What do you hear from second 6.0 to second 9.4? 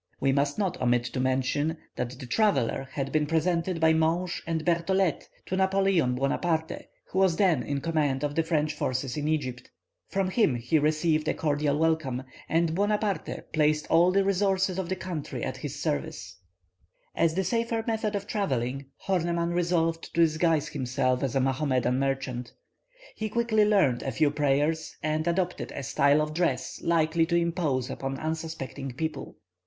Buonaparte, who was then in command of the French forces in